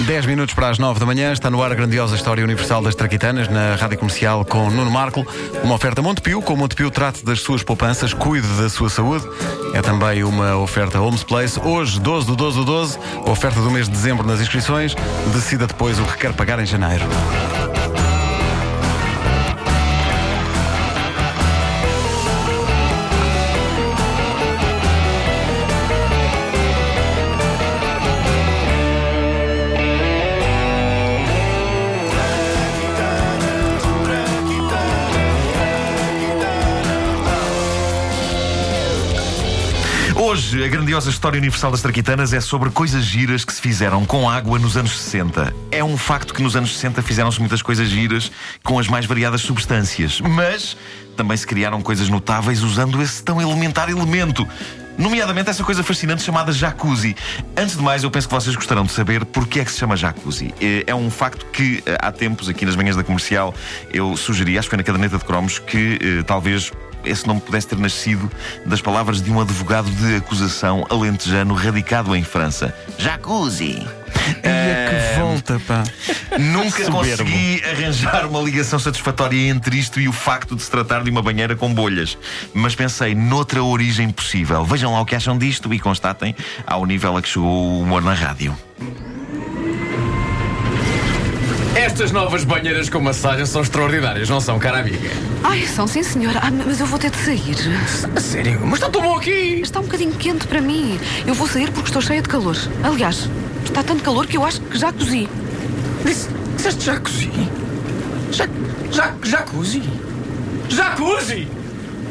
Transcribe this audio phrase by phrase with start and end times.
[0.00, 2.94] 10 minutos para as 9 da manhã, está no ar a grandiosa história universal das
[2.94, 5.26] Traquitanas, na Rádio Comercial com Nuno Marco.
[5.62, 9.26] Uma oferta Montepio, com Montepio trate das suas poupanças, cuide da sua saúde.
[9.72, 11.58] É também uma oferta Homes Place.
[11.60, 14.94] Hoje, 12 do 12 do 12, oferta do mês de dezembro nas inscrições.
[15.32, 17.04] Decida depois o que quer pagar em janeiro.
[40.34, 44.28] Hoje, a grandiosa história universal das traquitanas é sobre coisas giras que se fizeram com
[44.28, 45.54] água nos anos 60.
[45.70, 48.32] É um facto que nos anos 60 fizeram-se muitas coisas giras
[48.64, 50.76] com as mais variadas substâncias, mas
[51.16, 54.44] também se criaram coisas notáveis usando esse tão elementar elemento.
[54.98, 57.14] Nomeadamente essa coisa fascinante chamada jacuzzi.
[57.56, 59.96] Antes de mais, eu penso que vocês gostarão de saber porque é que se chama
[59.96, 60.52] jacuzzi.
[60.60, 63.54] É, é um facto que eh, há tempos, aqui nas manhãs da comercial,
[63.92, 66.72] eu sugeri, acho que foi na caderneta de cromos, que eh, talvez
[67.04, 68.30] esse nome pudesse ter nascido
[68.64, 72.74] das palavras de um advogado de acusação alentejano radicado em França.
[72.98, 73.86] Jacuzzi.
[74.42, 75.84] E a que volta, pá.
[76.38, 81.10] Nunca consegui arranjar uma ligação satisfatória entre isto e o facto de se tratar de
[81.10, 82.16] uma banheira com bolhas.
[82.54, 84.64] Mas pensei noutra origem possível.
[84.64, 86.34] Vejam lá o que acham disto e constatem
[86.66, 88.56] ao nível a que chegou o humor na rádio.
[91.84, 95.10] Estas novas banheiras com massagem são extraordinárias, não são, cara amiga?
[95.42, 96.40] Ai, são sim, senhora.
[96.42, 97.56] Ah, mas eu vou ter de sair.
[98.16, 98.58] A sério?
[98.64, 99.60] Mas está tão bom aqui!
[99.60, 100.98] Está um bocadinho quente para mim.
[101.26, 102.56] Eu vou sair porque estou cheia de calor.
[102.82, 103.28] Aliás,
[103.66, 105.28] está tanto calor que eu acho que já cozi.
[106.06, 107.30] Disse, disseste jacuzzi?
[108.32, 108.48] Já,
[108.90, 109.82] já, jacuzzi?
[110.70, 111.48] Jacuzzi?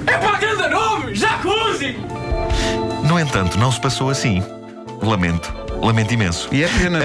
[0.05, 1.15] É para a grande nome!
[1.15, 1.97] Jacuzzi!
[3.03, 4.43] No entanto, não se passou assim.
[5.01, 5.62] Lamento.
[5.83, 6.47] Lamento imenso.
[6.51, 6.99] E é pena.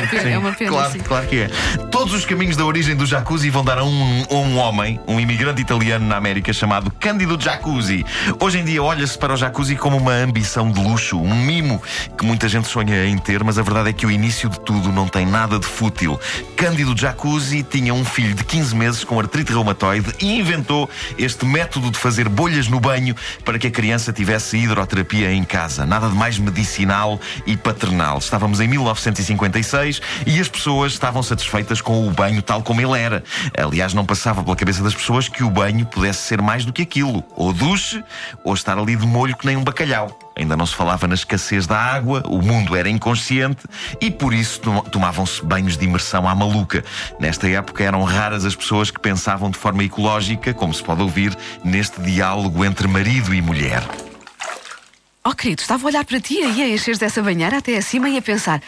[0.00, 0.98] porque- É uma pena, claro, sim.
[1.00, 1.50] claro que é.
[1.90, 5.18] Todos os caminhos da origem do jacuzzi vão dar a um, a um homem, um
[5.20, 8.04] imigrante italiano na América chamado Cândido Jacuzzi.
[8.40, 11.82] Hoje em dia olha-se para o jacuzzi como uma ambição de luxo, um mimo
[12.16, 14.90] que muita gente sonha em ter, mas a verdade é que o início de tudo
[14.92, 16.18] não tem nada de fútil.
[16.56, 20.88] Cândido Jacuzzi tinha um filho de 15 meses com artrite reumatoide e inventou
[21.18, 25.84] este método de fazer bolhas no banho para que a criança tivesse hidroterapia em casa.
[25.84, 28.11] Nada de mais medicinal e paternal.
[28.18, 33.22] Estávamos em 1956 e as pessoas estavam satisfeitas com o banho tal como ele era.
[33.56, 36.82] Aliás, não passava pela cabeça das pessoas que o banho pudesse ser mais do que
[36.82, 37.24] aquilo.
[37.36, 38.02] Ou duche,
[38.44, 40.16] ou estar ali de molho que nem um bacalhau.
[40.36, 43.64] Ainda não se falava na escassez da água, o mundo era inconsciente
[44.00, 46.82] e por isso tom- tomavam-se banhos de imersão à maluca.
[47.20, 51.36] Nesta época eram raras as pessoas que pensavam de forma ecológica, como se pode ouvir
[51.62, 53.82] neste diálogo entre marido e mulher.
[55.24, 58.18] Oh, querido, estava a olhar para ti e a encher dessa banheira até acima e
[58.18, 58.60] a pensar: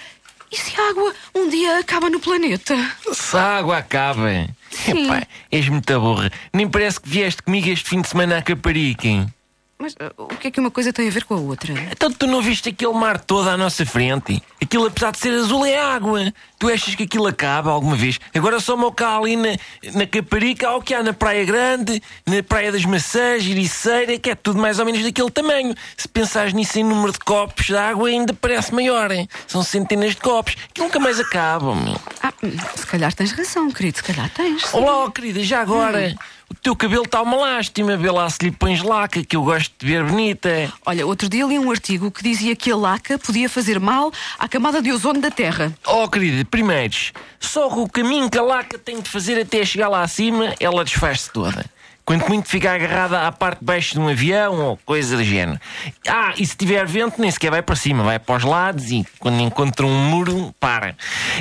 [0.55, 2.77] e se a água um dia acaba no planeta?
[3.13, 4.29] Se a água acaba.
[4.71, 5.07] Sim.
[5.07, 6.31] Epá, és muita burra.
[6.53, 9.34] Nem parece que vieste comigo este fim de semana a Caparica.
[9.79, 11.73] Mas ah, o que é que uma coisa tem a ver com a outra?
[11.91, 14.43] Então tu não viste aquele mar todo à nossa frente?
[14.63, 16.33] Aquilo, apesar de ser azul, é água.
[16.59, 18.19] Tu achas que aquilo acaba alguma vez?
[18.35, 19.57] Agora só me cá ali na,
[19.93, 24.35] na Caparica, ao que há na Praia Grande, na Praia das Maçãs, Ericeira, que é
[24.35, 25.75] tudo mais ou menos daquele tamanho.
[25.97, 29.11] Se pensares nisso em número de copos de água, ainda parece maior.
[29.11, 29.29] Hein?
[29.47, 30.57] São centenas de copos.
[30.73, 31.75] Que nunca mais acabam.
[31.75, 32.01] meu.
[32.23, 34.63] Ah, hum, se calhar tens razão, querido, se calhar tens.
[34.67, 34.77] sim.
[34.77, 36.15] Olá, oh, querida, já agora.
[36.55, 39.75] O teu cabelo está uma lástima, vê lá se lhe pões laca, que eu gosto
[39.77, 40.73] de ver bonita.
[40.87, 44.47] Olha, outro dia li um artigo que dizia que a laca podia fazer mal à
[44.47, 45.77] camada de ozono da Terra.
[45.85, 49.89] Oh, querida, primeiros, só que o caminho que a laca tem de fazer até chegar
[49.89, 51.65] lá acima, ela desfaz-se toda.
[52.05, 55.59] Quanto muito fica agarrada à parte de baixo de um avião ou coisa do género.
[56.07, 59.07] Ah, e se tiver vento, nem sequer vai para cima, vai para os lados e
[59.19, 60.95] quando encontra um muro, para.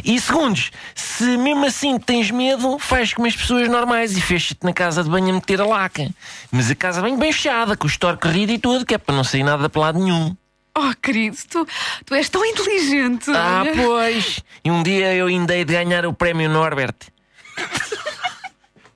[0.06, 4.72] E segundos, se mesmo assim tens medo, faz como as pessoas normais e fecha-te na
[4.72, 6.10] casa de banho a meter a laca.
[6.50, 9.16] Mas a casa bem bem fechada, com o store corrido e tudo, que é para
[9.16, 10.34] não sair nada para lado nenhum.
[10.76, 11.68] Oh, querido, tu,
[12.06, 13.30] tu és tão inteligente.
[13.30, 14.40] Ah, pois!
[14.64, 16.96] E um dia eu ainda hei de ganhar o prémio Norbert.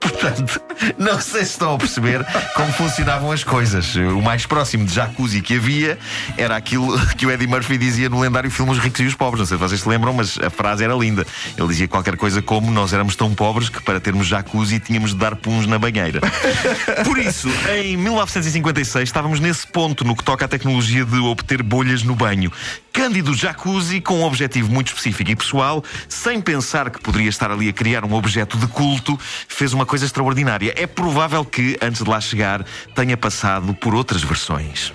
[0.00, 0.60] Portanto,
[0.96, 2.24] não sei se estão a perceber
[2.54, 3.94] como funcionavam as coisas.
[3.96, 5.98] O mais próximo de jacuzzi que havia
[6.36, 9.40] era aquilo que o Eddie Murphy dizia no lendário filme Os Ricos e os Pobres.
[9.40, 11.26] Não sei se vocês se lembram, mas a frase era linda.
[11.56, 15.16] Ele dizia qualquer coisa como: Nós éramos tão pobres que para termos jacuzzi tínhamos de
[15.16, 16.20] dar puns na banheira.
[17.04, 22.02] Por isso, em 1956, estávamos nesse ponto no que toca à tecnologia de obter bolhas
[22.02, 22.52] no banho.
[22.98, 27.68] Cândido Jacuzzi, com um objetivo muito específico e pessoal, sem pensar que poderia estar ali
[27.68, 29.16] a criar um objeto de culto,
[29.46, 30.74] fez uma coisa extraordinária.
[30.76, 32.66] É provável que, antes de lá chegar,
[32.96, 34.92] tenha passado por outras versões.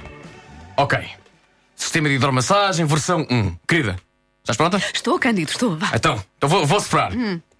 [0.76, 1.00] Ok.
[1.78, 3.56] Sistema de hidromassagem, versão 1.
[3.66, 3.96] Querida,
[4.40, 4.84] Estás pronta?
[4.94, 5.78] Estou, Cândido, estou.
[5.78, 5.92] Vá.
[5.96, 7.10] Então, então vou, vou soprar.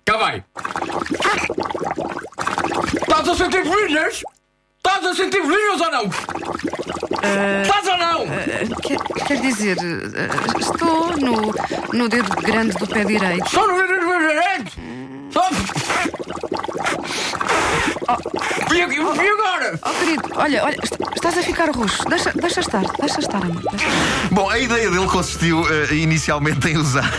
[0.04, 0.44] Cá vai.
[3.02, 4.22] Estás a sentir bolhinhas?
[4.76, 6.04] Estás a sentir bolhinhas ou não?
[7.64, 7.93] Estás ou não?
[8.82, 11.54] Quer, quer dizer, eh, estou no,
[11.94, 13.50] no dedo grande do pé direito.
[13.50, 14.72] Só no direito.
[15.32, 15.50] Só...
[18.74, 19.80] E agora?
[19.82, 22.04] Oh, querido, olha, olha, est- estás a ficar roxo.
[22.10, 23.62] Deixa, deixa estar, deixa estar, amor.
[23.72, 24.30] Deixa estar.
[24.32, 27.10] Bom, a ideia dele consistiu eh, inicialmente em usar.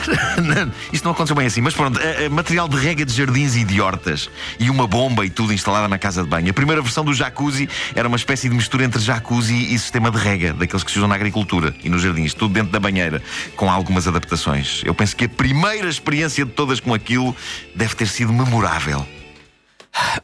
[0.93, 3.81] Isto não aconteceu bem assim, mas pronto, eh, material de rega de jardins e de
[3.81, 4.29] hortas
[4.59, 6.51] e uma bomba e tudo instalada na casa de banho.
[6.51, 10.19] A primeira versão do jacuzzi era uma espécie de mistura entre jacuzzi e sistema de
[10.19, 13.23] rega, daqueles que se usam na agricultura e nos jardins, tudo dentro da banheira,
[13.57, 14.83] com algumas adaptações.
[14.85, 17.35] Eu penso que a primeira experiência de todas com aquilo
[17.75, 19.07] deve ter sido memorável.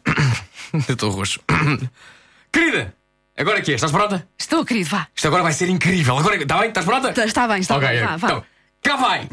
[0.88, 1.40] Eu estou roxo.
[2.52, 2.94] Querida,
[3.36, 3.74] agora que é?
[3.74, 4.26] Estás pronta?
[4.38, 5.06] Estou, querido, vá.
[5.14, 6.16] Isto agora vai ser incrível.
[6.18, 6.68] Agora, está bem?
[6.68, 7.10] Estás pronta?
[7.10, 8.00] Está, está bem, está Ok, bem.
[8.04, 8.26] Vá, vá.
[8.28, 8.44] então,
[8.82, 9.28] cá vai.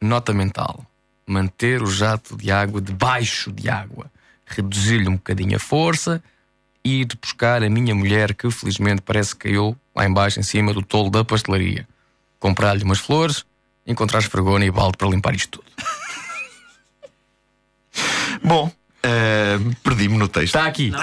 [0.00, 0.84] Nota mental:
[1.26, 4.10] manter o jato de água debaixo de água,
[4.46, 6.22] reduzir-lhe um bocadinho a força
[6.84, 10.72] e ir buscar a minha mulher que felizmente parece que caiu lá embaixo em cima
[10.74, 11.86] do tolo da pastelaria.
[12.40, 13.44] Comprar-lhe umas flores,
[13.86, 15.72] encontrar esfregona e balde para limpar isto tudo.
[18.42, 18.72] Bom,
[19.04, 20.54] eh, perdi-me no texto.
[20.56, 20.92] Está aqui.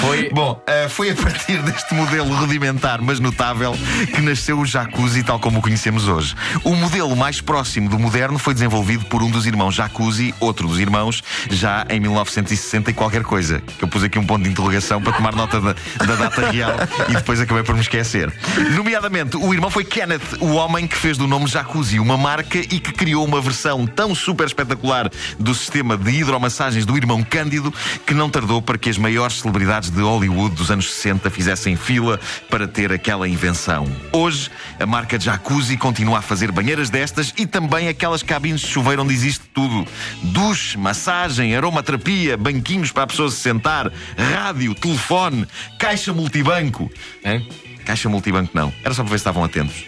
[0.00, 0.30] Foi.
[0.30, 3.76] Bom, eh, foi a partir deste modelo rudimentar, mas notável,
[4.14, 6.34] que nasceu o jacuzzi tal como o conhecemos hoje.
[6.62, 10.78] O modelo mais próximo do moderno foi desenvolvido por um dos irmãos Jacuzzi, outro dos
[10.78, 13.62] irmãos, já em 1960 e qualquer coisa.
[13.80, 16.76] Eu pus aqui um ponto de interrogação para tomar nota da, da data real
[17.08, 18.32] e depois acabei por me esquecer.
[18.74, 22.80] Nomeadamente, o irmão foi Kenneth, o homem que fez do nome Jacuzzi uma marca e
[22.80, 27.72] que criou uma versão tão super espetacular do sistema de hidromassagens do irmão Cândido
[28.06, 32.20] que não tardou para que as maiores celebridades de Hollywood dos anos 60 fizessem fila
[32.48, 33.90] para ter aquela invenção.
[34.12, 39.02] Hoje, a marca Jacuzzi continua a fazer banheiras destas e também aquelas cabines de chuveiro
[39.02, 39.86] onde existe tudo:
[40.22, 45.46] duche, massagem, aromaterapia, banquinhos para a pessoa se sentar, rádio, telefone,
[45.78, 46.90] caixa multibanco.
[47.24, 47.48] Hein?
[47.84, 48.72] Caixa multibanco não.
[48.82, 49.84] Era só para ver se estavam atentos.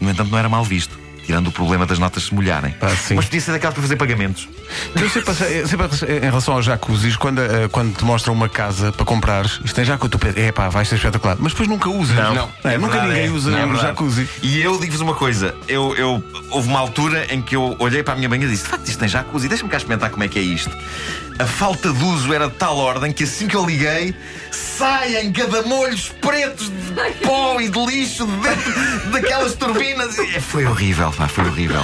[0.00, 1.01] No entanto, não era mal visto.
[1.24, 2.74] Tirando o problema das notas se molharem.
[3.06, 3.14] Sim.
[3.14, 4.48] Mas podia ser daquelas para fazer pagamentos.
[4.94, 5.34] Eu sempre,
[5.68, 9.74] sempre em relação aos jacuzzis, quando, eh, quando te mostram uma casa para comprares, isto
[9.74, 11.36] tem jacuzzi, tu pensas, é pá, vai ser espetacular.
[11.38, 12.16] Mas depois nunca usas.
[12.16, 12.34] Não.
[12.34, 12.48] Não.
[12.64, 13.30] É, É nunca verdade, ninguém é.
[13.30, 14.28] usa Não, é um jacuzzi.
[14.42, 18.14] E eu digo-vos uma coisa: eu, eu- houve uma altura em que eu olhei para
[18.14, 20.28] a minha banheira e disse: de facto, isto tem jacuzzi, deixa-me cá experimentar como é
[20.28, 20.70] que é isto.
[21.42, 24.14] A falta de uso era de tal ordem que assim que eu liguei,
[24.50, 30.16] saem gadamolhos pretos de pó e de lixo de dentro daquelas turbinas.
[30.18, 31.82] E Foi horrível, pá, foi horrível.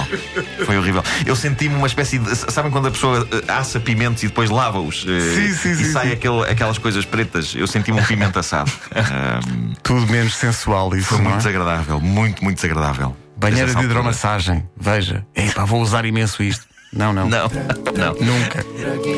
[0.65, 1.03] Foi horrível.
[1.25, 2.33] Eu senti-me uma espécie de.
[2.35, 5.05] Sabem quando a pessoa eh, assa pimentos e depois lava-os?
[5.07, 6.13] eh, Sim, sim, E sim, sai sim.
[6.13, 7.53] aquele- aquelas coisas pretas.
[7.53, 8.71] Eu senti-me um pimento assado.
[9.83, 11.37] Tudo menos sensual isso, foi não muito é?
[11.39, 13.15] desagradável, muito, muito desagradável.
[13.35, 15.25] Banheira de hidromassagem, veja.
[15.33, 16.67] É pá, vou usar imenso isto.
[16.91, 17.29] Não, não.
[17.29, 17.47] Não,
[17.95, 18.13] não.
[18.15, 18.59] Nunca.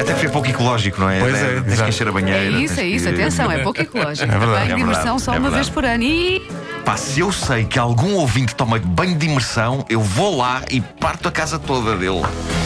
[0.01, 1.19] Até porque é pouco ecológico, não é?
[1.19, 2.57] Pois é, Tens que encher a É banheira.
[2.59, 4.25] isso, é isso, que- atenção, é pouco ecológico.
[4.29, 6.03] É verdade, Banho é de imersão só é uma vez por ano.
[6.03, 6.41] E
[6.83, 10.81] Pá, se eu sei que algum ouvinte toma banho de imersão, eu vou lá e
[10.81, 12.23] parto a casa toda dele.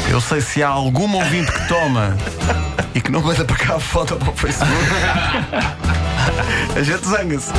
[0.10, 2.16] Eu sei se há algum ouvinte que toma
[2.94, 4.86] e que não manda para cá a foto para o Facebook.
[6.76, 7.52] A gente zanga-se.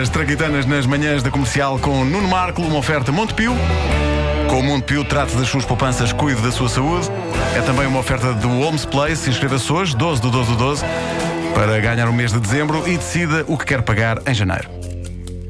[0.00, 3.54] As Traquitanas nas manhãs da comercial com Nuno Marco, uma oferta Montepio.
[4.54, 7.08] Com o Montepio, trate das suas poupanças, cuide da sua saúde.
[7.56, 9.28] É também uma oferta do Homes Place.
[9.28, 10.84] Inscreva-se hoje, 12 do 12 do 12,
[11.52, 14.70] para ganhar o mês de dezembro e decida o que quer pagar em janeiro.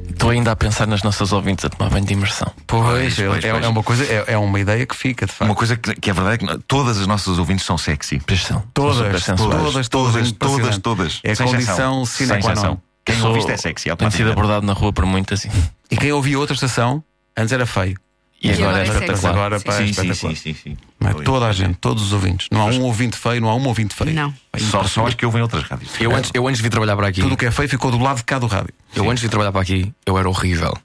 [0.08, 2.50] Estou ainda a pensar nas nossas ouvintes a tomar banho de imersão.
[2.66, 3.66] Pois, é, pois, é pois.
[3.66, 5.50] uma coisa, é, é uma ideia que fica, de facto.
[5.50, 8.22] Uma coisa que, que é verdade é que todas as nossas ouvintes são sexy.
[8.26, 8.62] Pois são.
[8.72, 11.20] Todas, São todas, todas, todas, todas, todas.
[11.22, 12.78] É Sem condição sine qua non.
[13.04, 15.50] Quem ouviste é sexy, Tenho sido abordado na rua por muitas e,
[15.90, 17.04] E quem ouvia outra estação,
[17.36, 18.02] antes era feio.
[18.48, 19.14] E agora é agora é espetacular.
[19.16, 19.26] sexy.
[19.26, 20.36] Agora, pá, é Sim, sim, espetacular.
[20.36, 20.76] sim, sim, sim.
[21.04, 21.22] É?
[21.22, 22.48] Toda a gente, todos os ouvintes.
[22.50, 24.12] Não há um ouvinte feio, não há um ouvinte feio.
[24.12, 24.34] Não.
[24.52, 25.90] É Só, só acho que ouvem outras rádios.
[26.00, 27.90] Eu antes, eu antes de vir trabalhar para aqui, Tudo o que é feio ficou
[27.90, 28.72] do lado de cá do rádio.
[28.94, 30.76] eu antes de vir trabalhar para aqui, eu era horrível.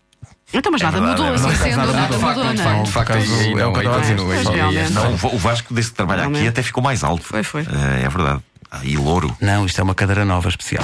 [0.51, 2.43] Então, mas nada verdade, mudou, assim sendo, Nada nada mudou.
[2.43, 2.83] não é?
[2.83, 3.19] de facto, é
[3.67, 7.23] o que eu o Va- o Vasco, desde que trabalha aqui, até ficou mais alto.
[7.23, 7.61] Foi, foi.
[7.61, 8.41] Eh, é verdade.
[8.83, 9.35] E louro.
[9.39, 10.83] Não, isto é uma cadeira nova especial.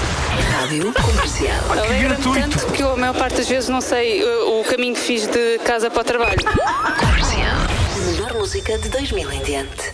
[0.66, 1.64] Rádio Comercial.
[1.70, 5.00] Alegra-me tanto que eu, a maior parte das vezes, não sei uh, o caminho que
[5.00, 6.40] fiz de casa para o trabalho.
[7.00, 7.56] Comercial.
[7.96, 9.94] A melhor música de 2000 em diante.